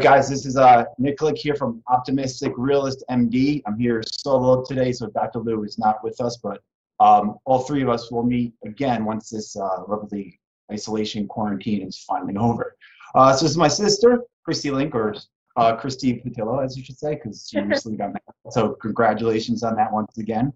[0.00, 3.62] guys, this is uh, Nick here from Optimistic Realist MD.
[3.66, 5.40] I'm here solo today, so Dr.
[5.40, 6.62] Lou is not with us, but
[7.00, 10.38] um, all three of us will meet again once this uh, lovely
[10.70, 12.76] isolation quarantine is finally over.
[13.16, 15.16] Uh, so this is my sister, Christy Link, or
[15.56, 18.52] uh, Christy Patillo, as you should say, because she recently got married.
[18.52, 20.52] So congratulations on that once again.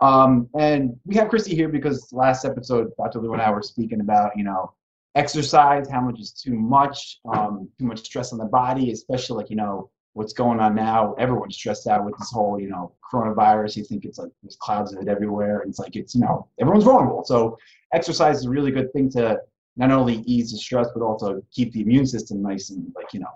[0.00, 3.20] Um, and we have Christy here because last episode, Dr.
[3.20, 4.74] Lou and I were speaking about, you know,
[5.14, 9.50] exercise, how much is too much, um, too much stress on the body, especially like,
[9.50, 11.14] you know, what's going on now.
[11.14, 13.76] Everyone's stressed out with this whole, you know, coronavirus.
[13.76, 15.60] You think it's like there's clouds of it everywhere.
[15.60, 17.24] And it's like, it's, you know, everyone's vulnerable.
[17.24, 17.56] So
[17.92, 19.38] exercise is a really good thing to
[19.76, 23.20] not only ease the stress, but also keep the immune system nice and like, you
[23.20, 23.28] know,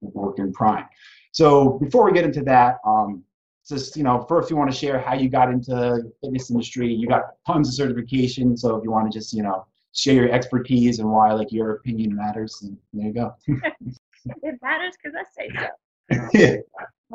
[0.00, 0.86] working prime.
[1.32, 3.22] So before we get into that, um,
[3.68, 6.92] just, you know, first you want to share how you got into the fitness industry.
[6.92, 8.58] You got tons of certifications.
[8.58, 11.72] So if you want to just, you know, share your expertise and why like your
[11.72, 12.62] opinion matters.
[12.62, 13.34] And there you go.
[13.46, 16.28] it matters because I say so.
[16.34, 16.56] yeah.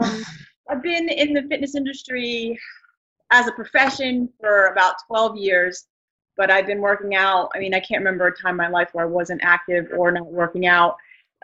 [0.01, 0.23] Um,
[0.69, 2.57] I've been in the fitness industry
[3.31, 5.87] as a profession for about 12 years,
[6.37, 7.51] but I've been working out.
[7.53, 10.11] I mean, I can't remember a time in my life where I wasn't active or
[10.11, 10.95] not working out.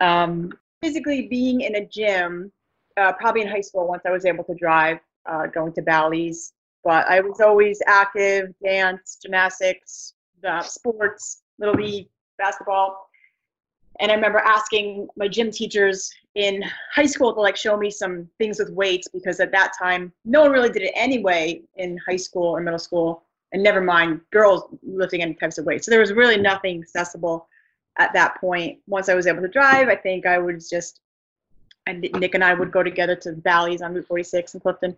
[0.02, 2.52] Um, physically being in a gym,
[2.98, 6.54] uh, probably in high school once I was able to drive, uh, going to Bally's.
[6.84, 13.10] But I was always active, dance, gymnastics, uh, sports, little league, basketball.
[14.00, 18.30] And I remember asking my gym teachers in high school to like show me some
[18.38, 22.18] things with weights because at that time no one really did it anyway in high
[22.18, 25.86] school or middle school, and never mind girls lifting any types of weights.
[25.86, 27.48] So there was really nothing accessible
[27.98, 28.80] at that point.
[28.88, 31.00] Once I was able to drive, I think I was just
[31.88, 34.98] and Nick and I would go together to Bally's on Route 46 in Clifton,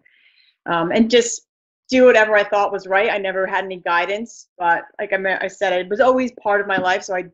[0.65, 1.47] um, and just
[1.89, 3.09] do whatever I thought was right.
[3.09, 6.67] I never had any guidance, but like I, I said, it was always part of
[6.67, 7.03] my life.
[7.03, 7.25] So I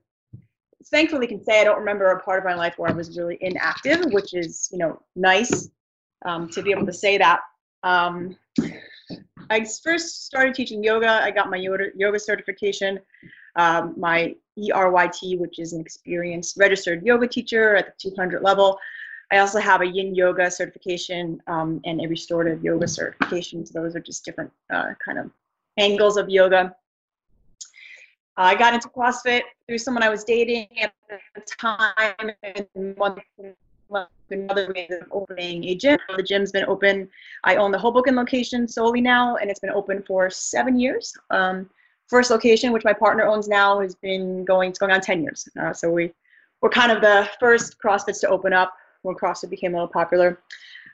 [0.86, 3.38] thankfully can say I don't remember a part of my life where I was really
[3.42, 5.70] inactive, which is you know nice
[6.26, 7.42] um, to be able to say that.
[7.84, 8.38] Um,
[9.50, 11.22] I first started teaching yoga.
[11.24, 13.00] I got my yoga, yoga certification,
[13.56, 18.80] um, my ERYT, which is an experienced registered yoga teacher at the 200 level.
[19.34, 23.66] I also have a yin yoga certification um, and a restorative yoga certification.
[23.66, 25.32] So those are just different uh, kind of
[25.78, 26.76] angles of yoga.
[28.38, 33.20] I got into CrossFit through someone I was dating at the time, and one
[34.30, 35.98] another made them opening a gym.
[36.16, 37.10] The gym's been open.
[37.44, 41.12] I own the Hoboken location solely now, and it's been open for seven years.
[41.32, 41.68] Um,
[42.08, 44.70] first location, which my partner owns now, has been going.
[44.70, 45.50] It's going on ten years.
[45.60, 46.12] Uh, so we
[46.62, 50.42] we're kind of the first CrossFits to open up when CrossFit became a little popular.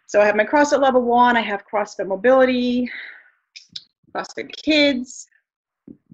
[0.08, 2.90] So I have my CrossFit level one, I have CrossFit mobility,
[4.14, 5.28] CrossFit kids.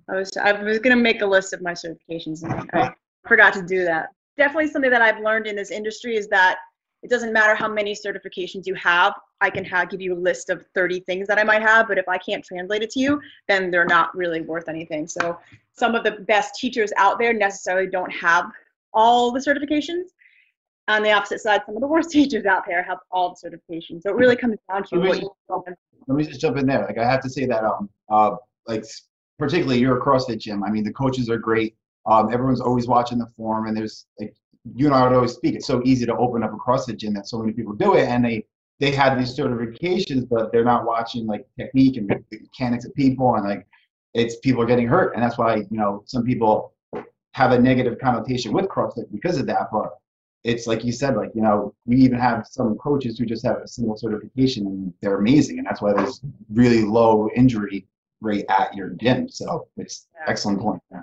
[0.08, 2.94] I was I was gonna make a list of my certifications and I
[3.28, 4.10] forgot to do that.
[4.38, 6.58] Definitely something that I've learned in this industry is that
[7.02, 9.14] it doesn't matter how many certifications you have.
[9.40, 11.98] I can have, give you a list of 30 things that I might have, but
[11.98, 15.08] if I can't translate it to you, then they're not really worth anything.
[15.08, 15.38] So
[15.74, 18.46] some of the best teachers out there necessarily don't have
[18.94, 20.10] all the certifications
[20.88, 24.04] on the opposite side, some of the worst teachers out there have all the certifications.
[24.04, 25.32] So it really comes down to let what you.
[26.08, 26.86] Let me just jump in there.
[26.86, 28.36] Like I have to say that, um, uh,
[28.68, 28.86] like
[29.40, 30.64] particularly you're a CrossFit gym.
[30.64, 31.76] I mean, the coaches are great.
[32.06, 34.36] Um, everyone's always watching the form, and there's like
[34.76, 35.56] you and I would always speak.
[35.56, 38.08] It's so easy to open up a CrossFit gym that so many people do it,
[38.08, 38.46] and they
[38.80, 43.36] they have these certifications, but they're not watching like technique and the mechanics of people,
[43.36, 43.66] and like
[44.14, 46.74] it's people are getting hurt, and that's why you know some people
[47.34, 49.68] have a negative connotation with CrossFit because of that.
[49.72, 49.90] But
[50.46, 53.58] it's like you said, like, you know, we even have some coaches who just have
[53.58, 55.58] a single certification and they're amazing.
[55.58, 56.22] And that's why there's
[56.54, 57.88] really low injury
[58.22, 59.28] rate at your gym.
[59.28, 60.26] So it's yeah.
[60.28, 60.82] excellent point.
[60.92, 61.02] Yeah.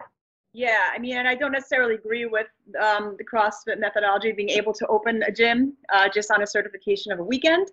[0.52, 2.46] yeah, I mean, and I don't necessarily agree with
[2.80, 7.10] um, the CrossFit methodology being able to open a gym uh, just on a certification
[7.10, 7.68] of a weekend.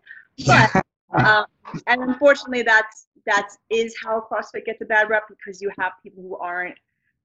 [0.48, 0.76] But,
[1.24, 1.46] um,
[1.86, 6.24] and unfortunately, that's that is how CrossFit gets a bad rep because you have people
[6.24, 6.76] who aren't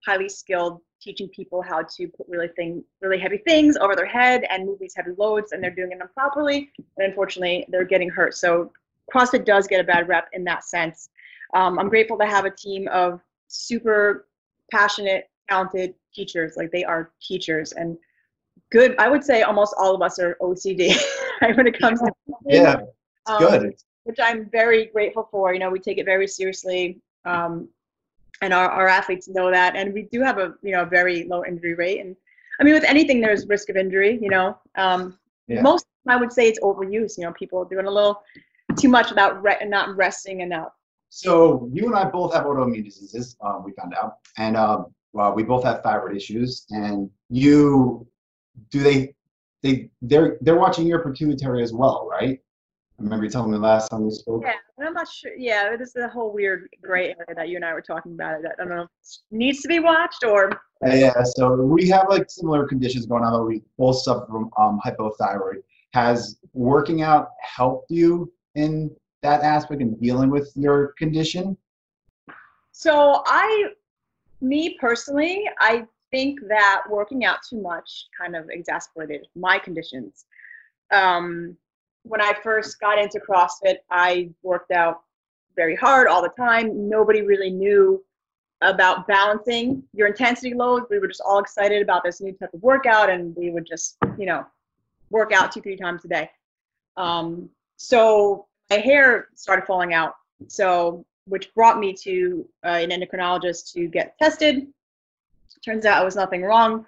[0.04, 4.44] highly skilled teaching people how to put really thing really heavy things over their head
[4.50, 8.34] and move these heavy loads and they're doing it improperly and unfortunately they're getting hurt.
[8.34, 8.72] So
[9.14, 11.10] crossfit does get a bad rep in that sense.
[11.52, 14.26] Um, i'm grateful to have a team of super
[14.72, 16.54] passionate talented teachers.
[16.56, 17.98] Like they are teachers and
[18.72, 20.96] good i would say almost all of us are ocd
[21.42, 22.10] right when it comes to
[22.46, 22.76] yeah.
[23.26, 23.74] Um, good.
[24.04, 25.52] which i'm very grateful for.
[25.52, 27.00] You know we take it very seriously.
[27.24, 27.68] Um,
[28.44, 29.74] and our, our athletes know that.
[29.76, 32.00] And we do have a you know very low injury rate.
[32.00, 32.16] And
[32.60, 34.58] i mean with anything there's risk of injury you know.
[34.76, 35.18] Um,
[35.48, 35.62] yeah.
[35.62, 38.22] most i would say it's overuse you know people doing a little
[38.80, 40.72] too much without re- not resting enough.
[41.10, 44.18] So you and i both have autoimmune diseases um, we found out.
[44.36, 46.66] And um, well, we both have thyroid issues.
[46.70, 48.06] And you
[48.70, 49.14] do they
[49.62, 52.40] they they're they're watching your pituitary as well, right?
[52.98, 54.42] I remember you telling me last time we spoke.
[54.44, 54.54] Yeah,
[54.84, 55.34] I'm not sure.
[55.36, 58.42] Yeah, it is the whole weird gray area that you and I were talking about.
[58.42, 60.50] That I don't know if it needs to be watched or.
[60.86, 63.32] Yeah, so we have like similar conditions going on.
[63.32, 65.62] Though we both suffer from um, hypothyroid.
[65.92, 68.90] Has working out helped you in
[69.22, 71.56] that aspect and dealing with your condition?
[72.72, 73.70] So I,
[74.40, 80.26] me personally, I think that working out too much kind of exacerbated my conditions.
[80.92, 81.56] Um,
[82.04, 85.02] when I first got into CrossFit, I worked out
[85.56, 86.88] very hard all the time.
[86.88, 88.04] Nobody really knew
[88.60, 90.86] about balancing your intensity loads.
[90.90, 93.96] We were just all excited about this new type of workout, and we would just,
[94.18, 94.46] you know,
[95.10, 96.30] work out two, three times a day.
[96.96, 100.14] Um, so my hair started falling out.
[100.48, 104.66] So, which brought me to uh, an endocrinologist to get tested.
[105.64, 106.84] Turns out it was nothing wrong.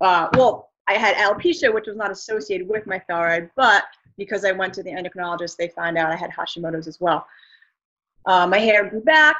[0.00, 3.84] Uh, well, I had alopecia, which was not associated with my thyroid, but
[4.16, 7.26] because I went to the endocrinologist, they found out I had Hashimoto's as well.
[8.26, 9.36] Uh, my hair grew back,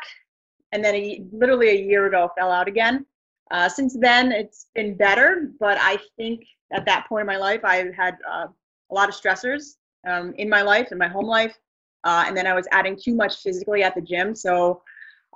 [0.72, 3.06] and then a, literally a year ago fell out again.
[3.50, 7.60] Uh, since then, it's been better, but I think at that point in my life,
[7.64, 8.46] I had uh,
[8.90, 9.76] a lot of stressors
[10.06, 11.56] um, in my life, in my home life,
[12.04, 14.34] uh, and then I was adding too much physically at the gym.
[14.34, 14.82] So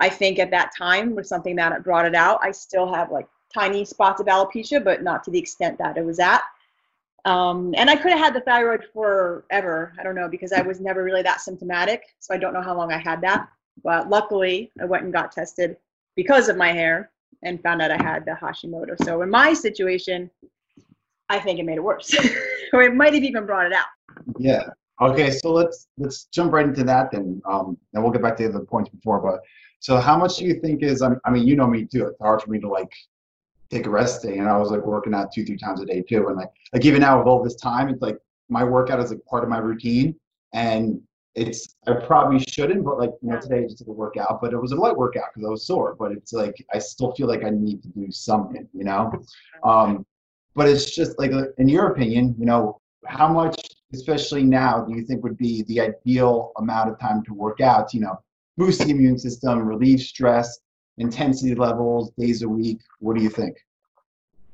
[0.00, 2.40] I think at that time was something that brought it out.
[2.42, 6.04] I still have like tiny spots of alopecia, but not to the extent that it
[6.04, 6.42] was at.
[7.28, 9.92] Um, and I could have had the thyroid forever.
[9.98, 12.04] I don't know because I was never really that symptomatic.
[12.20, 13.48] So I don't know how long I had that.
[13.84, 15.76] But luckily, I went and got tested
[16.16, 17.10] because of my hair
[17.42, 18.96] and found out I had the Hashimoto.
[19.04, 20.30] So in my situation,
[21.28, 22.14] I think it made it worse,
[22.72, 23.88] or it might have even brought it out.
[24.38, 24.62] Yeah.
[25.02, 25.30] Okay.
[25.30, 27.42] So let's let's jump right into that then.
[27.46, 29.20] Um, and we'll get back to the points before.
[29.20, 29.40] But
[29.80, 31.02] so how much do you think is?
[31.02, 32.06] I mean, you know me too.
[32.06, 32.90] It's hard for me to like
[33.70, 36.02] take a rest day, and I was like working out two, three times a day
[36.02, 36.28] too.
[36.28, 38.18] And like, like even now with all this time, it's like
[38.48, 40.14] my workout is like part of my routine,
[40.52, 41.00] and
[41.34, 44.52] it's I probably shouldn't, but like you know today I just did a workout, but
[44.52, 45.96] it was a light workout because I was sore.
[45.98, 49.12] But it's like I still feel like I need to do something, you know.
[49.62, 50.06] Um,
[50.54, 53.60] but it's just like in your opinion, you know, how much,
[53.92, 57.94] especially now, do you think would be the ideal amount of time to work out?
[57.94, 58.18] You know,
[58.56, 60.58] boost the immune system, relieve stress,
[60.98, 62.80] intensity levels, days a week?
[63.00, 63.56] What do you think?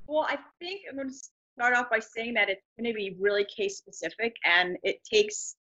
[0.07, 1.15] Well, I think I'm going to
[1.57, 5.57] start off by saying that it's going to be really case specific and it takes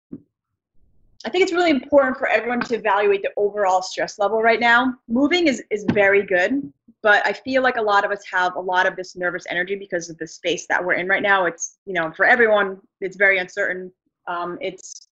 [1.25, 4.93] I think it's really important for everyone to evaluate the overall stress level right now.
[5.07, 6.71] Moving is, is very good,
[7.01, 9.75] but I feel like a lot of us have a lot of this nervous energy
[9.75, 11.45] because of the space that we're in right now.
[11.45, 13.89] It's, you know, for everyone, it's very uncertain.
[14.27, 15.07] Um, it's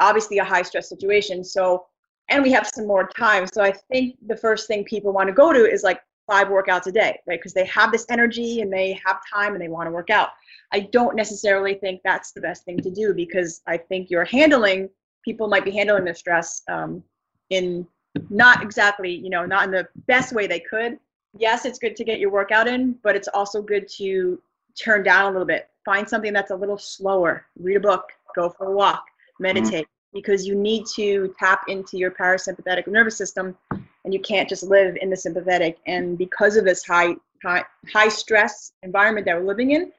[0.00, 1.44] obviously a high stress situation.
[1.44, 1.84] So
[2.28, 3.46] and we have some more time.
[3.46, 6.86] So I think the first thing people want to go to is like five workouts
[6.86, 7.38] a day, right?
[7.38, 10.30] Because they have this energy and they have time and they want to work out.
[10.72, 14.88] I don't necessarily think that's the best thing to do because I think you're handling
[15.24, 17.02] people might be handling their stress um,
[17.50, 17.86] in
[18.28, 20.98] not exactly, you know, not in the best way they could.
[21.36, 24.40] Yes, it's good to get your workout in, but it's also good to
[24.80, 25.68] turn down a little bit.
[25.84, 27.46] Find something that's a little slower.
[27.58, 28.04] Read a book,
[28.36, 29.04] go for a walk,
[29.40, 34.62] meditate because you need to tap into your parasympathetic nervous system and you can't just
[34.62, 35.78] live in the sympathetic.
[35.86, 39.92] And because of this high high, high stress environment that we're living in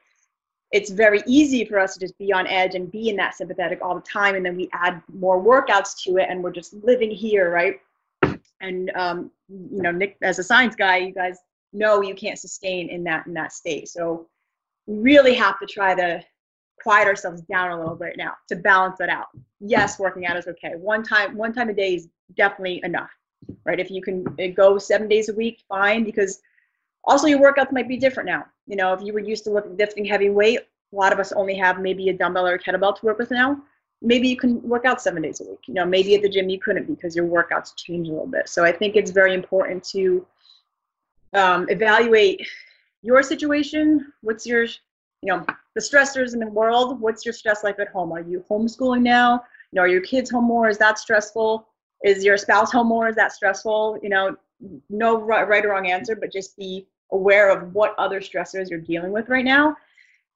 [0.72, 3.78] it's very easy for us to just be on edge and be in that sympathetic
[3.82, 4.34] all the time.
[4.34, 7.80] And then we add more workouts to it and we're just living here right?
[8.60, 11.38] And um, you know nick as a science guy you guys
[11.72, 13.88] know you can't sustain in that in that state.
[13.88, 14.26] So
[14.86, 16.22] we really have to try to
[16.86, 19.26] quiet ourselves down a little bit now to balance it out.
[19.58, 20.74] Yes, working out is okay.
[20.76, 23.10] One time, one time a day is definitely enough,
[23.64, 23.80] right?
[23.80, 26.04] If you can uh, go seven days a week, fine.
[26.04, 26.40] Because
[27.02, 28.46] also your workouts might be different now.
[28.68, 30.60] You know, if you were used to lifting heavy weight,
[30.92, 33.32] a lot of us only have maybe a dumbbell or a kettlebell to work with
[33.32, 33.60] now.
[34.00, 35.64] Maybe you can work out seven days a week.
[35.66, 38.48] You know, maybe at the gym you couldn't because your workouts change a little bit.
[38.48, 40.24] So I think it's very important to
[41.32, 42.46] um, evaluate
[43.02, 44.12] your situation.
[44.20, 44.66] What's your
[45.26, 48.12] you know, the stressors in the world, what's your stress life at home?
[48.12, 49.42] Are you homeschooling now?
[49.72, 50.68] You know, are your kids home more?
[50.68, 51.66] Is that stressful?
[52.04, 53.08] Is your spouse home more?
[53.08, 53.98] Is that stressful?
[54.04, 54.36] You know,
[54.88, 59.10] no right or wrong answer, but just be aware of what other stressors you're dealing
[59.10, 59.76] with right now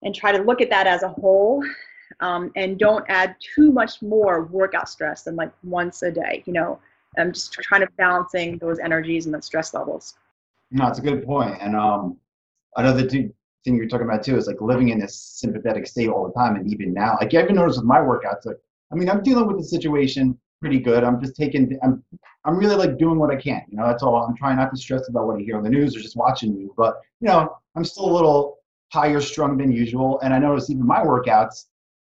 [0.03, 1.65] and try to look at that as a whole
[2.19, 6.53] um, and don't add too much more workout stress than like once a day you
[6.53, 6.79] know
[7.19, 10.15] i'm just trying to balancing those energies and the stress levels
[10.71, 12.17] no it's a good point and um
[12.77, 13.05] another
[13.65, 16.57] thing you're talking about too is like living in this sympathetic state all the time.
[16.57, 18.57] And even now, like you even notice with my workouts, like,
[18.93, 21.05] I mean, I'm dealing with the situation pretty good.
[21.05, 22.03] I'm just taking, I'm,
[22.45, 23.63] I'm really like doing what I can.
[23.69, 24.17] You know, that's all.
[24.17, 26.55] I'm trying not to stress about what I hear on the news or just watching
[26.55, 26.75] you.
[26.77, 28.59] But you know, I'm still a little
[28.93, 30.21] higher strung than usual.
[30.21, 31.67] And I notice even my workouts,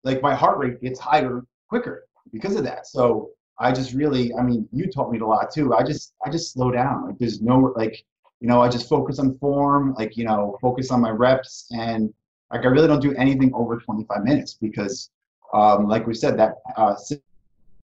[0.04, 2.86] like my heart rate gets higher quicker because of that.
[2.86, 5.74] So I just really, I mean, you taught me a lot too.
[5.74, 7.06] I just, I just slow down.
[7.06, 8.04] Like there's no, like,
[8.40, 11.66] you know, I just focus on form, like, you know, focus on my reps.
[11.72, 12.12] And
[12.52, 15.10] like, I really don't do anything over 25 minutes because,
[15.52, 16.94] um, like we said, that uh,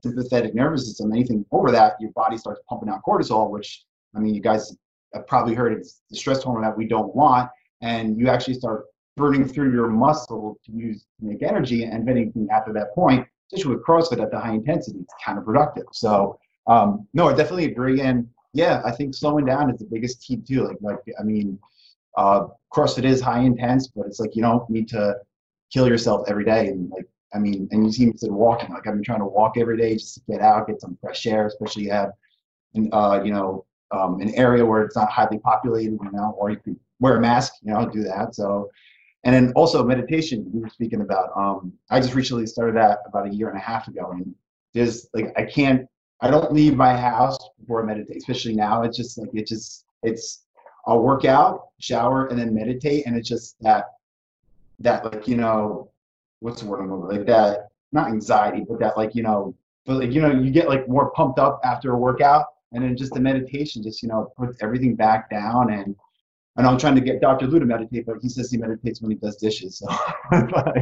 [0.02, 4.35] sympathetic nervous system, anything over that, your body starts pumping out cortisol, which, I mean,
[4.35, 4.76] you guys
[5.14, 7.50] have probably heard it's the stress hormone that we don't want.
[7.80, 11.85] And you actually start burning through your muscle to use to make energy.
[11.85, 15.85] And anything after that point, especially with CrossFit at the high intensity, it's counterproductive.
[15.92, 18.00] So um, no, I definitely agree.
[18.00, 20.64] And yeah, I think slowing down is the biggest key too.
[20.66, 21.59] Like, like I mean,
[22.16, 25.16] uh, course it is high intense, but it's like you don't need to
[25.73, 26.68] kill yourself every day.
[26.68, 28.71] And like, I mean, and you see me said walking.
[28.71, 31.26] Like I've been trying to walk every day just to get out, get some fresh
[31.26, 32.11] air, especially you have,
[32.92, 36.56] uh, you know, um, an area where it's not highly populated, you know, or you
[36.56, 38.35] can wear a mask, you know, do that.
[38.35, 38.71] So
[39.25, 43.26] and then also meditation we were speaking about um, i just recently started that about
[43.26, 44.35] a year and a half ago and
[44.75, 45.87] there's like i can't
[46.23, 49.85] i don't leave my house before i meditate especially now it's just like it just
[50.02, 50.45] it's
[50.87, 53.85] i'll work out shower and then meditate and it's just that
[54.79, 55.91] that like you know
[56.41, 59.97] what's the word i'm looking like that not anxiety but that like you know but
[59.97, 63.12] like you know you get like more pumped up after a workout and then just
[63.12, 65.95] the meditation just you know puts everything back down and
[66.59, 67.47] know I'm trying to get Dr.
[67.47, 69.79] Lou to meditate, but he says he meditates when he does dishes.
[69.79, 69.87] So,
[70.31, 70.76] but,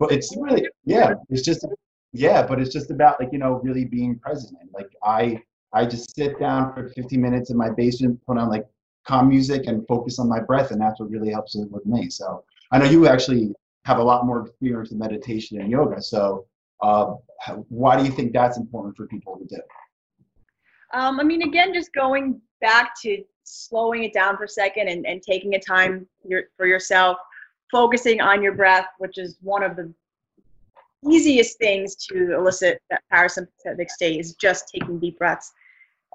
[0.00, 1.66] but it's really, yeah, it's just,
[2.12, 4.56] yeah, but it's just about like you know really being present.
[4.72, 8.66] Like I, I just sit down for 15 minutes in my basement, put on like
[9.06, 12.08] calm music, and focus on my breath, and that's what really helps with me.
[12.10, 13.52] So I know you actually
[13.84, 16.00] have a lot more experience in meditation and yoga.
[16.02, 16.46] So
[16.82, 17.14] uh,
[17.68, 19.60] why do you think that's important for people to do?
[20.92, 25.06] Um, I mean, again, just going back to slowing it down for a second and,
[25.06, 26.06] and taking a time
[26.56, 27.18] for yourself,
[27.70, 29.92] focusing on your breath, which is one of the
[31.06, 35.52] easiest things to elicit that parasympathetic state is just taking deep breaths.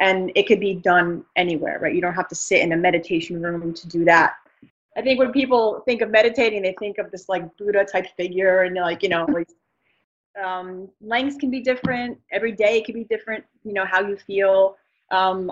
[0.02, 1.94] And it could be done anywhere, right?
[1.94, 4.34] You don't have to sit in a meditation room to do that.
[4.98, 8.64] I think when people think of meditating, they think of this like Buddha type figure
[8.64, 9.48] and like, you know, like,
[10.44, 12.18] um, lengths can be different.
[12.32, 14.78] Every day it can be different, you know, how you feel.
[15.12, 15.52] Um,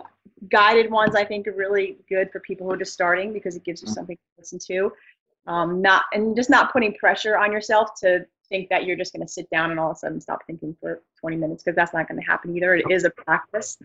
[0.49, 3.63] guided ones I think are really good for people who are just starting because it
[3.63, 3.93] gives you mm.
[3.93, 4.91] something to listen to.
[5.47, 9.25] Um, not and just not putting pressure on yourself to think that you're just going
[9.25, 11.93] to sit down and all of a sudden stop thinking for 20 minutes because that's
[11.93, 12.75] not going to happen either.
[12.75, 13.79] It is a practice,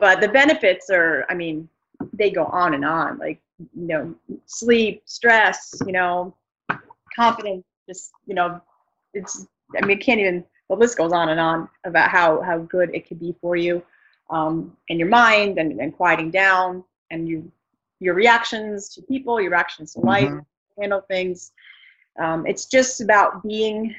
[0.00, 1.68] but the benefits are, I mean,
[2.12, 3.18] they go on and on.
[3.18, 4.14] Like you know,
[4.46, 6.34] sleep, stress, you know,
[7.14, 7.64] confidence.
[7.88, 8.60] Just you know,
[9.14, 9.46] it's.
[9.76, 10.44] I mean, it can't even.
[10.68, 13.82] The list goes on and on about how how good it could be for you
[14.30, 17.50] um, in your mind and, and quieting down and you
[18.00, 20.80] your reactions to people, your reactions to life, mm-hmm.
[20.80, 21.52] handle things.
[22.18, 23.94] Um, it's just about being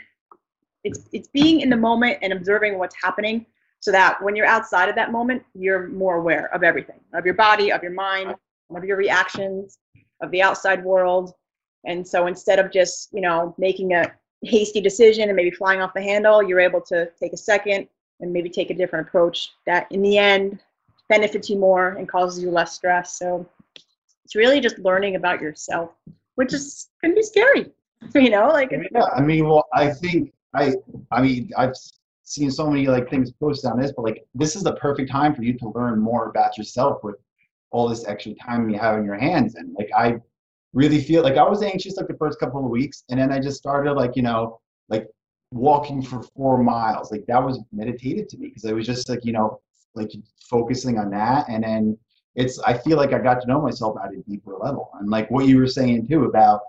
[0.84, 3.46] it's it's being in the moment and observing what's happening
[3.80, 7.36] so that when you're outside of that moment, you're more aware of everything, of your
[7.36, 8.34] body, of your mind,
[8.76, 9.78] of your reactions,
[10.22, 11.34] of the outside world.
[11.86, 15.94] And so instead of just, you know, making a hasty decision and maybe flying off
[15.94, 17.88] the handle, you're able to take a second,
[18.20, 20.60] and maybe take a different approach that in the end
[21.10, 23.18] benefits you more and causes you less stress.
[23.18, 23.48] So
[24.26, 25.92] it's really just learning about yourself,
[26.36, 27.72] which is can be scary.
[28.14, 29.06] You know, like yeah.
[29.16, 30.74] I mean, well, I think I,
[31.12, 31.74] I mean, I've
[32.24, 35.36] seen so many like things posted on this, but like this is the perfect time
[35.36, 37.16] for you to learn more about yourself with
[37.72, 39.56] all this extra time you have in your hands.
[39.56, 40.16] And like I
[40.74, 43.40] really feel like I was anxious like the first couple of weeks, and then I
[43.40, 45.08] just started like you know like
[45.52, 47.12] walking for four miles.
[47.12, 49.62] Like that was meditative to me because I was just like, you know,
[49.96, 50.12] like
[50.50, 51.48] focusing on that.
[51.50, 51.98] And then
[52.36, 54.92] it's, I feel like I got to know myself at a deeper level.
[55.00, 56.62] And like what you were saying too about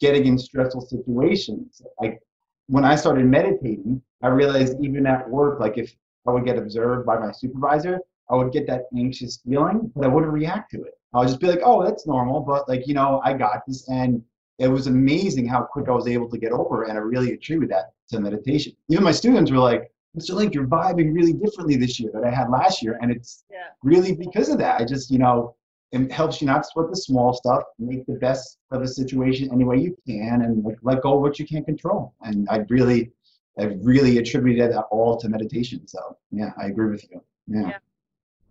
[0.00, 1.82] getting in stressful situations.
[2.00, 2.20] Like
[2.68, 5.94] when I started meditating, I realized even at work, like if
[6.26, 10.08] I would get observed by my supervisor, I would get that anxious feeling, but I
[10.08, 10.94] wouldn't react to it.
[11.14, 13.88] I would just be like, oh, that's normal, but like, you know, I got this.
[13.88, 14.22] And
[14.58, 16.90] it was amazing how quick I was able to get over it.
[16.90, 18.74] And I really attribute that to meditation.
[18.90, 20.34] Even my students were like, Mr.
[20.34, 22.98] Link, you're vibing really differently this year than I had last year.
[23.00, 23.68] And it's yeah.
[23.82, 24.80] really because of that.
[24.80, 25.54] I just, you know,
[25.92, 29.64] it helps you not sweat the small stuff, make the best of the situation any
[29.64, 32.14] way you can, and like let go of what you can't control.
[32.22, 33.10] And I really,
[33.58, 35.86] I really attributed that all to meditation.
[35.86, 37.22] So yeah, I agree with you.
[37.46, 37.68] Yeah.
[37.68, 37.78] yeah.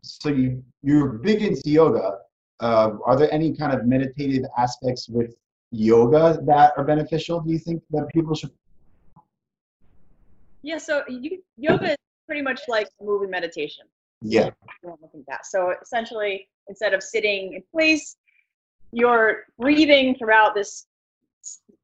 [0.02, 2.20] So you you're big into yoga.
[2.60, 5.36] Uh, are there any kind of meditative aspects with
[5.72, 7.40] yoga that are beneficial?
[7.42, 8.52] Do you think that people should
[10.68, 13.86] yeah, so you, yoga is pretty much like moving meditation.
[14.22, 14.50] Yeah.
[15.28, 15.46] That.
[15.46, 18.18] So essentially, instead of sitting in place,
[18.92, 20.88] you're breathing throughout this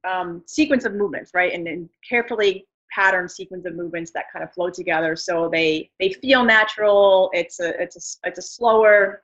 [0.08, 1.54] um, sequence of movements, right?
[1.54, 6.14] And, and carefully pattern sequence of movements that kind of flow together so they they
[6.14, 7.30] feel natural.
[7.34, 9.22] It's a it's a it's a slower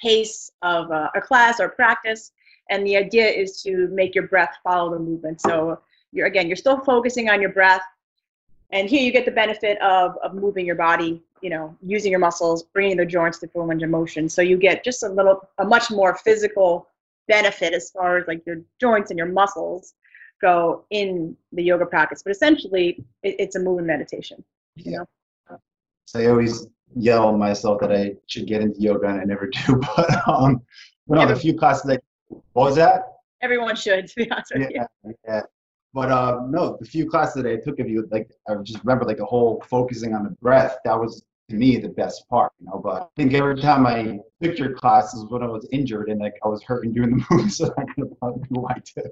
[0.00, 2.32] pace of a, a class or practice.
[2.70, 5.40] And the idea is to make your breath follow the movement.
[5.40, 5.80] So
[6.12, 7.82] you're again you're still focusing on your breath
[8.70, 12.20] and here you get the benefit of, of moving your body you know using your
[12.20, 14.28] muscles bringing the joints to full range of motion.
[14.28, 16.88] So you get just a little a much more physical
[17.28, 19.94] benefit as far as like your joints and your muscles
[20.40, 22.22] go in the yoga practice.
[22.22, 24.44] But essentially it, it's a moving meditation
[24.76, 25.58] you know?
[26.06, 29.46] So i always yell at myself that i should get into yoga and i never
[29.66, 30.62] do but um
[31.06, 32.02] one of the few classes that
[32.52, 33.02] what was that?
[33.40, 35.14] Everyone should to be honest with yeah, you.
[35.24, 35.42] yeah
[35.96, 39.06] but uh, no, the few classes that I took of you, like I just remember
[39.06, 40.76] like the whole focusing on the breath.
[40.84, 42.78] That was to me the best part, you know.
[42.84, 46.34] But I think every time I took your classes when I was injured and like
[46.44, 49.10] I was hurting doing the moves, so I could probably why too.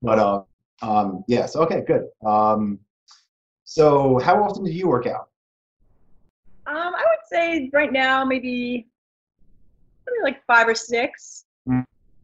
[0.00, 0.42] But uh,
[0.80, 2.04] um, yes, yeah, so, okay, good.
[2.24, 2.78] Um,
[3.64, 5.30] so how often do you work out?
[6.68, 8.86] Um, I would say right now maybe
[10.06, 11.45] maybe like five or 6 mm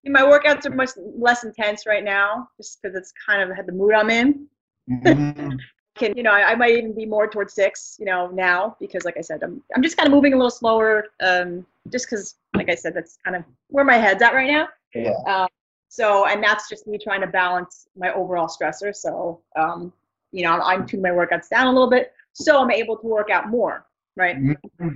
[0.04, 3.73] my workouts are much less intense right now, just because it's kind of had the
[3.73, 4.47] mood I'm in.
[4.90, 5.56] Mm-hmm.
[5.94, 9.04] Can you know I, I, might even be more towards six, you know, now because
[9.04, 12.37] like I said, I'm I'm just kind of moving a little slower, um, just because
[12.54, 14.68] like I said, that's kind of where my head's at right now.
[14.94, 15.12] Yeah.
[15.26, 15.49] Um,
[15.88, 18.97] so and that's just me trying to balance my overall stressor.
[18.97, 19.92] So um,
[20.32, 23.28] you know, I'm tuning my workouts down a little bit, so I'm able to work
[23.28, 23.85] out more,
[24.16, 24.38] right?
[24.38, 24.88] Mm-hmm.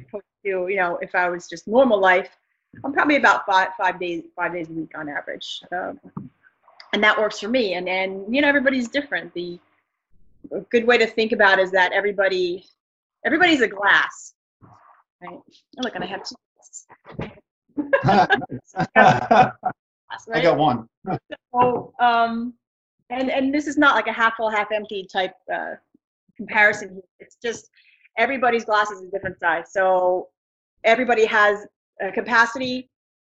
[0.47, 2.31] To you know, if I was just normal life,
[2.85, 5.99] I'm probably about five five days five days a week on average, um,
[6.93, 7.75] and that works for me.
[7.75, 9.33] And and you know everybody's different.
[9.35, 9.59] The
[10.53, 12.65] a good way to think about is that everybody
[13.25, 14.35] everybody's a glass,
[15.23, 15.33] right?
[15.33, 15.45] Oh,
[15.79, 16.35] look, and I have two.
[20.33, 20.89] I got one.
[21.53, 22.55] so, um,
[23.11, 25.75] and and this is not like a half full, half empty type uh,
[26.37, 27.03] comparison.
[27.21, 27.71] It's just
[28.19, 29.73] everybody's glass is a different size.
[29.73, 30.29] So
[30.85, 31.67] everybody has
[32.01, 32.91] a capacity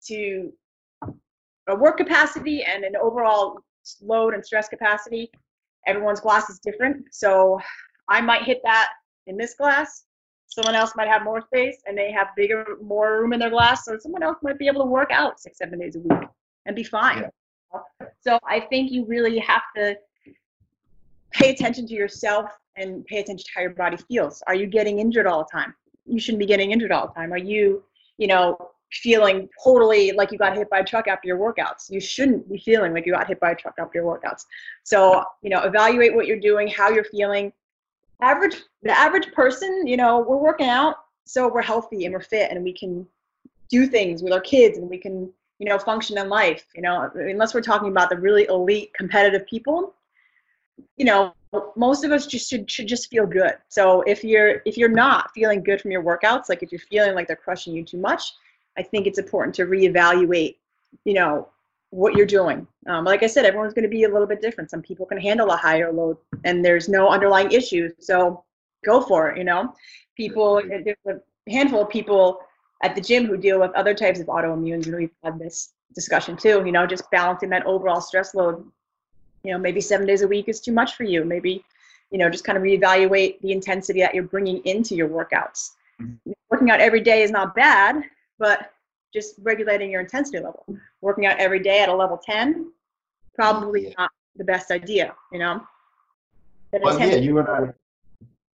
[0.07, 0.51] to
[1.67, 3.59] a work capacity and an overall
[4.01, 5.31] load and stress capacity.
[5.87, 7.05] Everyone's glass is different.
[7.11, 7.59] So
[8.09, 8.89] I might hit that
[9.27, 10.05] in this glass.
[10.47, 13.85] Someone else might have more space and they have bigger, more room in their glass.
[13.85, 16.27] So someone else might be able to work out six, seven days a week
[16.65, 17.29] and be fine.
[17.73, 18.07] Yeah.
[18.19, 19.95] So I think you really have to
[21.31, 24.43] pay attention to yourself and pay attention to how your body feels.
[24.47, 25.73] Are you getting injured all the time?
[26.05, 27.31] You shouldn't be getting injured all the time.
[27.31, 27.83] Are you
[28.21, 28.55] you know,
[28.91, 31.89] feeling totally like you got hit by a truck after your workouts.
[31.89, 34.45] You shouldn't be feeling like you got hit by a truck after your workouts.
[34.83, 37.51] So, you know, evaluate what you're doing, how you're feeling.
[38.21, 42.51] Average the average person, you know, we're working out so we're healthy and we're fit
[42.51, 43.07] and we can
[43.69, 47.09] do things with our kids and we can, you know, function in life, you know,
[47.15, 49.95] unless we're talking about the really elite competitive people,
[50.97, 51.33] you know,
[51.75, 53.53] most of us just should, should just feel good.
[53.67, 57.13] So if you're if you're not feeling good from your workouts, like if you're feeling
[57.13, 58.33] like they're crushing you too much,
[58.77, 60.55] I think it's important to reevaluate,
[61.03, 61.49] you know,
[61.89, 62.65] what you're doing.
[62.87, 64.69] Um, like I said, everyone's going to be a little bit different.
[64.69, 67.91] Some people can handle a higher load, and there's no underlying issues.
[67.99, 68.43] So
[68.85, 69.37] go for it.
[69.37, 69.73] You know,
[70.15, 72.39] people there's a handful of people
[72.83, 76.37] at the gym who deal with other types of autoimmunes, and we've had this discussion
[76.37, 76.63] too.
[76.65, 78.65] You know, just balancing that overall stress load
[79.43, 81.25] you know maybe seven days a week is too much for you.
[81.25, 81.63] Maybe
[82.11, 85.71] you know just kind of reevaluate the intensity that you're bringing into your workouts.
[86.01, 86.31] Mm-hmm.
[86.49, 88.03] working out every day is not bad
[88.41, 88.73] but
[89.13, 90.65] just regulating your intensity level.
[91.01, 92.71] Working out every day at a level 10
[93.35, 93.93] probably yeah.
[93.97, 95.61] not the best idea you know?
[96.81, 97.59] Well, yeah you and i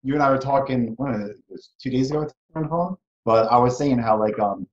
[0.04, 3.52] you and i were talking what it was two days ago on the phone but
[3.52, 4.68] i was saying how like um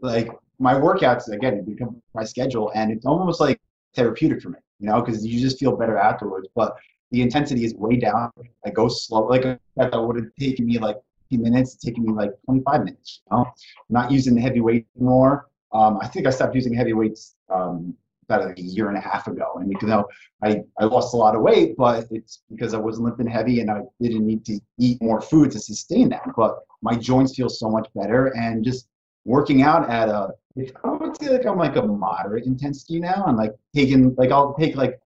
[0.00, 0.28] like
[0.60, 3.60] my workouts again become my schedule and it's almost like
[3.96, 6.48] therapeutic for me you know, because you just feel better afterwards.
[6.54, 6.76] But
[7.10, 8.30] the intensity is way down.
[8.66, 9.26] I go slow.
[9.26, 10.96] Like that would have taken me like
[11.30, 13.22] 15 minutes, it's taking me like 25 minutes.
[13.30, 13.46] You know?
[13.88, 15.48] Not using the heavy weight anymore.
[15.72, 17.94] Um, I think I stopped using heavy weights um,
[18.28, 19.54] about like a year and a half ago.
[19.56, 20.06] And you know,
[20.42, 23.70] I, I lost a lot of weight, but it's because I wasn't lifting heavy and
[23.70, 26.22] I didn't need to eat more food to sustain that.
[26.36, 28.88] But my joints feel so much better and just
[29.24, 33.24] working out at a I would say like I'm like a moderate intensity now.
[33.26, 35.00] I'm like taking like I'll take like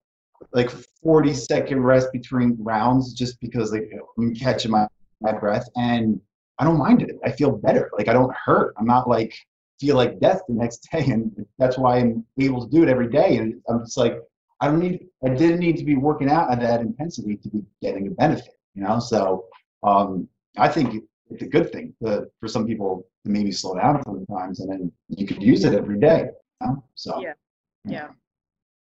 [0.53, 0.69] like
[1.03, 4.87] 40 second rest between rounds just because like I'm catching my,
[5.21, 6.19] my breath and
[6.59, 7.17] I don't mind it.
[7.23, 7.89] I feel better.
[7.97, 8.75] Like I don't hurt.
[8.77, 9.33] I'm not like
[9.79, 13.09] feel like death the next day and that's why I'm able to do it every
[13.09, 13.37] day.
[13.37, 14.19] And I'm just like
[14.61, 17.63] I don't need I didn't need to be working out at that intensity to be
[17.81, 18.99] getting a benefit, you know?
[18.99, 19.45] So
[19.81, 23.99] um I think it's a good thing to, for some people maybe slow down a
[23.99, 26.29] couple times and then you could use it every day.
[26.61, 26.83] You know?
[26.95, 27.33] So yeah,
[27.85, 28.07] yeah.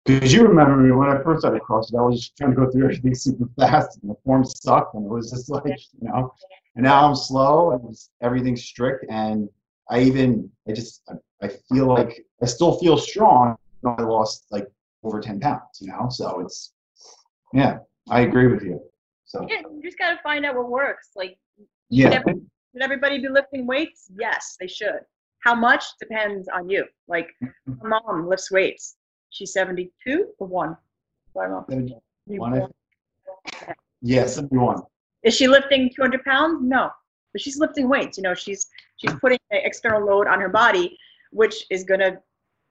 [0.05, 2.71] Because you remember me when I first started CrossFit, I was just trying to go
[2.71, 6.33] through everything super fast, and the form sucked, and it was just like, you know.
[6.75, 9.49] And now I'm slow, and everything's strict, and
[9.89, 11.01] I even, I just,
[11.41, 13.57] I feel like I still feel strong.
[13.85, 14.67] I lost like
[15.03, 16.07] over 10 pounds, you know.
[16.09, 16.73] So it's,
[17.53, 18.81] yeah, I agree with you.
[19.25, 21.09] So yeah, you just gotta find out what works.
[21.15, 21.37] Like,
[21.89, 22.21] yeah.
[22.77, 24.11] Should everybody be lifting weights?
[24.19, 24.99] Yes, they should.
[25.39, 26.85] How much depends on you.
[27.07, 27.29] Like,
[27.65, 28.97] my mom lifts weights.
[29.31, 30.77] She's 72 or one?
[31.33, 31.65] One,
[34.03, 34.83] yeah, 71.
[35.23, 36.59] Is she lifting 200 pounds?
[36.61, 36.91] No,
[37.33, 38.15] but she's lifting weights.
[38.15, 40.95] You know, she's she's putting an external load on her body,
[41.31, 42.19] which is gonna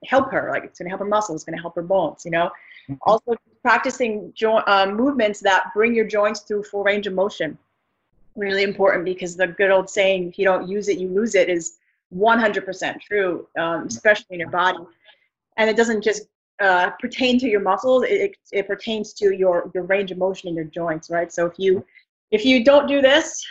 [0.05, 0.51] help her.
[0.53, 2.25] Like it's gonna help her muscles, it's gonna help her bones.
[2.25, 2.47] You know,
[2.89, 2.95] mm-hmm.
[3.03, 7.59] also practicing jo- uh, movements that bring your joints through full range of motion.
[8.37, 11.49] Really important because the good old saying, "If you don't use it, you lose it,"
[11.49, 11.79] is
[12.11, 14.79] 100% true, um, especially in your body.
[15.57, 16.29] And it doesn't just
[16.61, 20.49] uh, pertain to your muscles; it, it, it pertains to your your range of motion
[20.49, 21.33] in your joints, right?
[21.33, 21.85] So if you
[22.31, 23.45] if you don't do this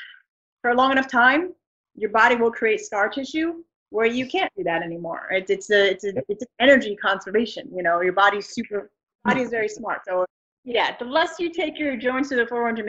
[0.61, 1.53] for a long enough time,
[1.95, 5.27] your body will create scar tissue where you can't do that anymore.
[5.31, 7.69] It's it's a it's a it's an energy conservation.
[7.73, 8.91] You know, your body's super
[9.23, 10.01] body is very smart.
[10.05, 10.25] So
[10.63, 12.85] yeah, the less you take your joints to the full range of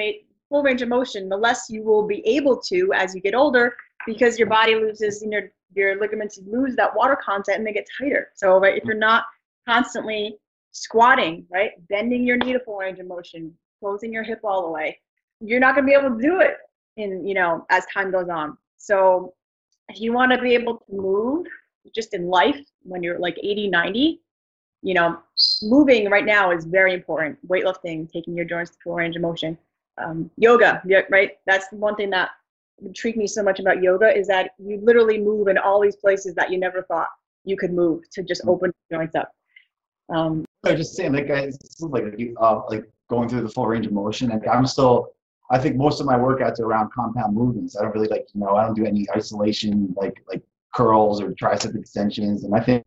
[0.48, 3.76] full range of motion, the less you will be able to as you get older
[4.06, 5.40] because your body loses you know
[5.74, 8.28] your ligaments lose that water content and they get tighter.
[8.34, 9.24] So right, if you're not
[9.68, 10.36] constantly
[10.72, 14.70] squatting, right, bending your knee to full range of motion, closing your hip all the
[14.70, 14.98] way,
[15.40, 16.56] you're not going to be able to do it
[16.96, 18.56] in you know as time goes on.
[18.78, 19.34] So
[19.88, 21.46] if you want to be able to move
[21.94, 24.20] just in life when you're like 80, 90,
[24.82, 25.18] you know,
[25.62, 27.38] moving right now is very important.
[27.48, 29.56] Weightlifting, taking your joints to full range of motion.
[29.98, 31.32] Um, yoga, right?
[31.46, 32.30] That's one thing that
[32.84, 36.34] intrigued me so much about yoga is that you literally move in all these places
[36.34, 37.08] that you never thought
[37.44, 38.50] you could move to just mm.
[38.50, 39.32] open joints up.
[40.08, 43.92] Um, I was just saying, like, like uh, like going through the full range of
[43.92, 45.12] motion, and I'm still
[45.50, 47.76] I think most of my workouts are around compound movements.
[47.76, 50.42] I don't really like, you know, I don't do any isolation like like
[50.74, 52.44] curls or tricep extensions.
[52.44, 52.84] And I think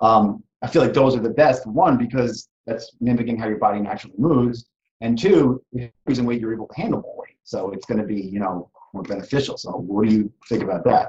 [0.00, 1.66] um, I feel like those are the best.
[1.66, 4.66] One because that's mimicking how your body naturally moves,
[5.00, 5.62] and two,
[6.06, 7.36] using weight you're able to handle more weight.
[7.44, 9.56] So it's going to be, you know, more beneficial.
[9.56, 11.08] So what do you think about that?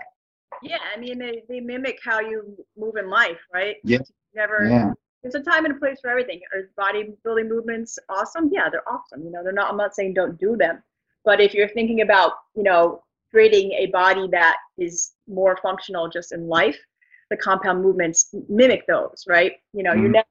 [0.63, 3.77] Yeah, I mean they, they mimic how you move in life, right?
[3.83, 3.99] Yeah.
[4.33, 6.41] Never yeah there's a time and a place for everything.
[6.53, 8.49] Are bodybuilding movements awesome?
[8.51, 9.23] Yeah, they're awesome.
[9.23, 9.69] You know, they're not.
[9.69, 10.81] I'm not saying don't do them,
[11.23, 16.31] but if you're thinking about, you know, creating a body that is more functional just
[16.31, 16.77] in life,
[17.29, 19.53] the compound movements mimic those, right?
[19.73, 20.01] You know, mm-hmm.
[20.01, 20.27] you're never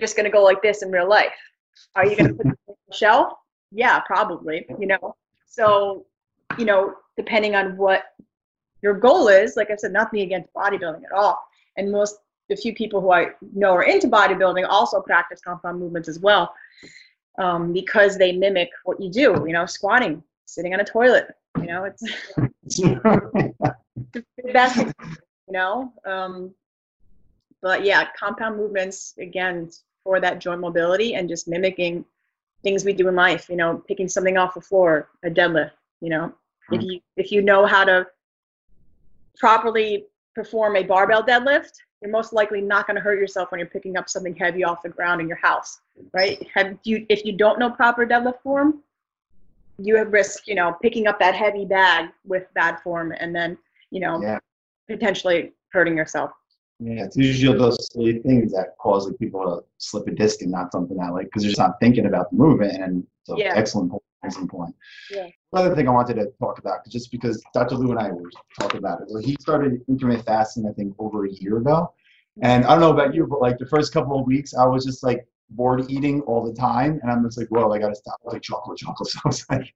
[0.00, 1.32] just going to go like this in real life.
[1.94, 3.34] Are you going to put it on the shelf?
[3.72, 4.66] Yeah, probably.
[4.78, 6.06] You know, so
[6.58, 8.14] you know, depending on what
[8.82, 11.40] your goal is, like I said, nothing against bodybuilding at all.
[11.76, 12.18] And most
[12.48, 16.54] the few people who I know are into bodybuilding also practice compound movements as well
[17.38, 21.66] um, because they mimic what you do, you know, squatting, sitting on a toilet, you
[21.66, 22.02] know, it's
[22.36, 24.22] the
[24.52, 25.92] best, you know.
[26.04, 26.54] Um,
[27.62, 29.70] but yeah, compound movements, again,
[30.04, 32.04] for that joint mobility and just mimicking
[32.66, 36.10] things we do in life, you know, picking something off the floor, a deadlift, you
[36.10, 36.34] know,
[36.72, 36.90] if mm-hmm.
[36.90, 38.04] you if you know how to
[39.38, 43.68] properly perform a barbell deadlift, you're most likely not going to hurt yourself when you're
[43.68, 45.80] picking up something heavy off the ground in your house,
[46.12, 46.44] right?
[46.54, 48.82] Have you, if you don't know proper deadlift form,
[49.78, 53.56] you have risk, you know, picking up that heavy bag with bad form and then,
[53.92, 54.38] you know, yeah.
[54.88, 56.32] potentially hurting yourself.
[56.78, 60.50] Yeah, it's usually those silly things that cause like, people to slip a disc and
[60.50, 62.82] not something that like because they're just not thinking about the movement.
[62.82, 63.54] And so, yeah.
[63.56, 64.02] excellent point.
[64.24, 64.74] Excellent point.
[65.10, 65.28] Yeah.
[65.52, 67.76] Another thing I wanted to talk about, just because Dr.
[67.76, 71.24] Lou and I were talking about it, well, he started intermittent fasting, I think, over
[71.26, 71.92] a year ago.
[72.42, 74.84] And I don't know about you, but like the first couple of weeks, I was
[74.84, 76.98] just like bored eating all the time.
[77.02, 78.18] And I'm just like, whoa, I got to stop.
[78.24, 79.08] like chocolate, chocolate.
[79.08, 79.74] So I was like,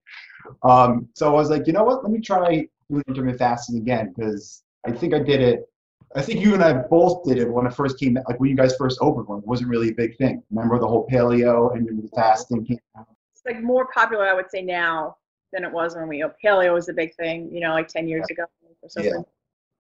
[0.62, 2.02] um, so I was like, you know what?
[2.02, 5.70] Let me try intermittent fasting again because I think I did it.
[6.16, 8.56] I think you and I both did it when it first came, like when you
[8.56, 9.38] guys first opened one.
[9.38, 10.42] It wasn't really a big thing.
[10.50, 13.06] Remember the whole paleo and the fasting came out?
[13.32, 15.16] It's like more popular, I would say, now
[15.52, 18.26] than it was when we paleo was a big thing, you know, like 10 years
[18.30, 18.44] ago
[18.82, 19.12] or something.
[19.12, 19.22] Yeah.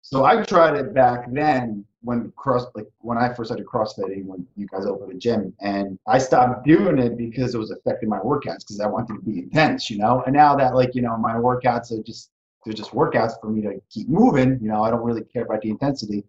[0.03, 4.47] So I tried it back then when cross like when I first started CrossFitting when
[4.57, 8.19] you guys opened a gym, and I stopped doing it because it was affecting my
[8.21, 10.23] workouts because I wanted to be intense, you know.
[10.25, 12.31] And now that like you know my workouts are just
[12.69, 14.83] they're just workouts for me to keep moving, you know.
[14.83, 16.23] I don't really care about the intensity.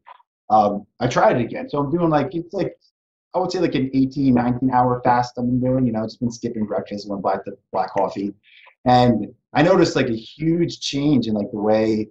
[0.49, 2.77] Um, I tried it again, so I'm doing like it's like
[3.35, 5.85] I would say like an 18, 19 hour fast I've been doing.
[5.85, 8.33] You know, just been skipping breakfast, went back to black coffee,
[8.85, 12.09] and I noticed like a huge change in like the way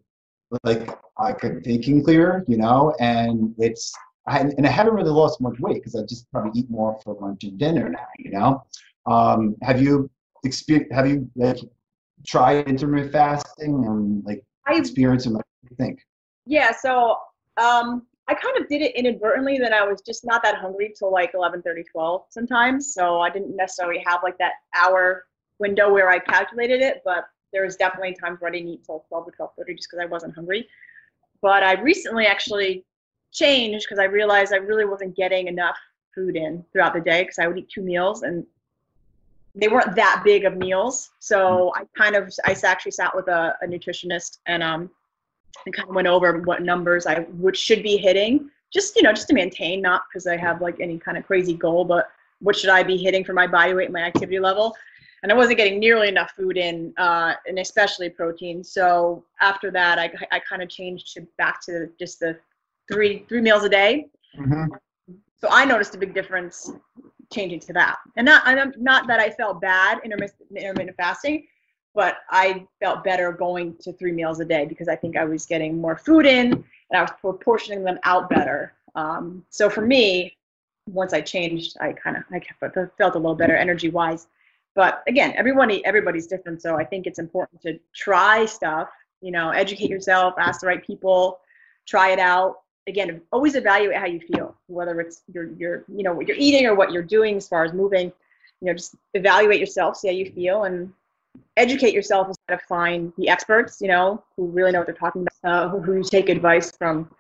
[0.63, 3.95] like I could thinking clearer, you know, and it's
[4.27, 7.17] I and I haven't really lost much weight because I just probably eat more for
[7.19, 8.07] lunch and dinner now.
[8.19, 8.65] You know,
[9.07, 10.11] um, have you
[10.45, 10.93] experienced?
[10.93, 11.61] Have you like
[12.27, 16.01] tried intermittent fasting and like I experience and what you think?
[16.47, 17.17] Yeah, so
[17.57, 19.59] um, I kind of did it inadvertently.
[19.59, 22.95] that I was just not that hungry till like 11, 30, 12 sometimes.
[22.95, 25.27] So I didn't necessarily have like that hour
[25.59, 29.05] window where I calculated it, but there was definitely times where I didn't eat till
[29.09, 30.69] 12 or 12:30 just because I wasn't hungry.
[31.41, 32.85] But I recently actually
[33.33, 35.79] changed because I realized I really wasn't getting enough
[36.15, 38.45] food in throughout the day because I would eat two meals and
[39.55, 41.11] they weren't that big of meals.
[41.19, 44.91] So I kind of I actually sat with a, a nutritionist and um
[45.67, 49.13] and kind of went over what numbers I would should be hitting, just you know,
[49.13, 52.09] just to maintain, not because I have like any kind of crazy goal, but
[52.41, 54.75] what should I be hitting for my body weight, and my activity level.
[55.23, 58.63] And I wasn't getting nearly enough food in, uh, and especially protein.
[58.63, 62.39] So after that, I, I kind of changed to back to just the
[62.91, 64.09] three three meals a day.
[64.39, 64.75] Mm-hmm.
[65.41, 66.71] So I noticed a big difference
[67.33, 67.97] changing to that.
[68.17, 71.47] And not I'm not that I felt bad intermittent, intermittent fasting,
[71.95, 75.47] but I felt better going to three meals a day because I think I was
[75.47, 76.65] getting more food in and
[76.95, 78.75] I was proportioning them out better.
[78.95, 80.37] Um, so for me,
[80.89, 82.41] once I changed, I kind of I
[82.97, 84.29] felt a little better energy wise.
[84.75, 88.89] But again, everybody everybody's different, so I think it's important to try stuff.
[89.21, 91.41] You know, educate yourself, ask the right people,
[91.87, 92.61] try it out.
[92.89, 96.67] Again, always evaluate how you feel, whether it's you're you're you know what you're eating
[96.67, 98.13] or what you're doing as far as moving.
[98.61, 100.93] You know, just evaluate yourself, see how you feel, and
[101.57, 103.81] educate yourself instead of find the experts.
[103.81, 107.11] You know, who really know what they're talking about, uh, who, you take advice from.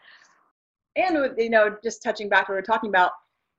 [0.96, 3.12] And you know, just touching back to what we are talking about,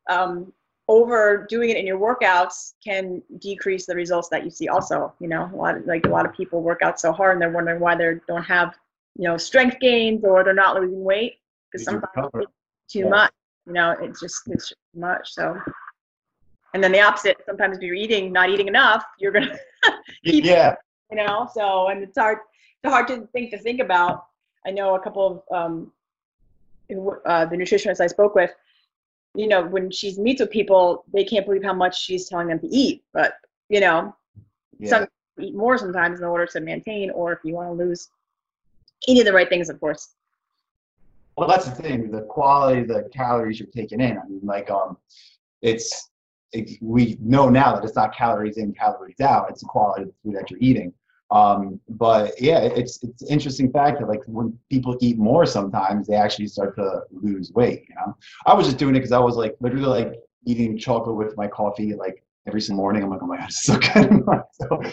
[0.09, 0.51] um,
[0.89, 5.49] overdoing it in your workouts can decrease the results that you see also you know
[5.53, 7.79] a lot of, like a lot of people work out so hard and they're wondering
[7.79, 8.75] why they don't have
[9.15, 11.35] you know strength gains or they're not losing weight
[11.71, 12.51] because sometimes it's
[12.91, 13.09] too Yeah.
[13.09, 13.31] much
[13.65, 15.57] you know it's just it's just too much so
[16.73, 19.57] and then the opposite sometimes if you're eating not eating enough you're gonna
[20.25, 20.75] Keep- Yeah.
[21.11, 22.39] you know so and it's hard
[22.83, 24.25] it's hard to think to think about
[24.65, 25.91] i know a couple of um
[27.25, 28.51] uh, the nutritionists i spoke with
[29.35, 32.59] you know when she meets with people they can't believe how much she's telling them
[32.59, 33.33] to eat but
[33.69, 34.15] you know
[34.79, 34.89] Yeah.
[34.89, 35.07] some
[35.39, 38.09] eat more sometimes in order to maintain or if you want to lose
[39.07, 40.15] eating the right things of course
[41.39, 42.11] Well, that's the thing.
[42.11, 44.17] The quality, of the calories you're taking in.
[44.17, 44.97] I mean, like, um,
[45.61, 46.09] it's
[46.51, 49.49] it, we know now that it's not calories in, calories out.
[49.49, 50.91] It's the quality of the food that you're eating.
[51.31, 56.07] Um, but yeah, it's it's an interesting fact that like when people eat more, sometimes
[56.07, 57.85] they actually start to lose weight.
[57.87, 61.15] You know, I was just doing it because I was like literally like eating chocolate
[61.15, 63.01] with my coffee like every single morning.
[63.01, 64.23] I'm like, oh my god, it's so good.
[64.51, 64.91] so to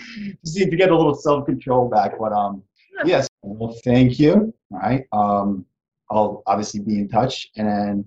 [0.48, 2.20] see if you get a little self control back.
[2.20, 2.62] But um,
[3.04, 4.54] yes, well, thank you.
[4.70, 5.04] All right.
[5.10, 5.66] Um,
[6.10, 8.04] I'll obviously be in touch, and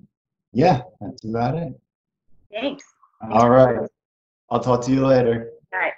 [0.54, 1.74] yeah, that's about it.
[2.52, 2.86] thanks
[3.32, 3.90] All right.
[4.50, 5.52] I'll talk to you later.
[5.74, 5.94] all right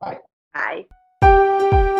[0.00, 0.84] Bye.
[1.22, 1.92] bye